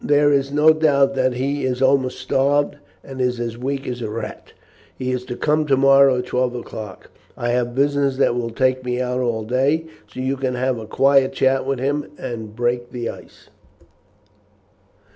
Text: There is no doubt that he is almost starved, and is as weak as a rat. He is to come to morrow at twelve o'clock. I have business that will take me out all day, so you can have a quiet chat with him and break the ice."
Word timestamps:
There 0.03 0.33
is 0.33 0.51
no 0.51 0.73
doubt 0.73 1.13
that 1.13 1.33
he 1.33 1.63
is 1.63 1.79
almost 1.79 2.17
starved, 2.17 2.77
and 3.03 3.21
is 3.21 3.39
as 3.39 3.55
weak 3.55 3.85
as 3.87 4.01
a 4.01 4.09
rat. 4.09 4.51
He 4.97 5.11
is 5.11 5.23
to 5.25 5.35
come 5.35 5.67
to 5.67 5.77
morrow 5.77 6.17
at 6.17 6.25
twelve 6.25 6.55
o'clock. 6.55 7.11
I 7.37 7.51
have 7.51 7.75
business 7.75 8.17
that 8.17 8.33
will 8.33 8.49
take 8.49 8.83
me 8.83 8.99
out 8.99 9.19
all 9.19 9.43
day, 9.43 9.85
so 10.11 10.19
you 10.19 10.37
can 10.37 10.55
have 10.55 10.79
a 10.79 10.87
quiet 10.87 11.33
chat 11.33 11.67
with 11.67 11.77
him 11.77 12.07
and 12.17 12.55
break 12.55 12.89
the 12.91 13.09
ice." 13.09 13.49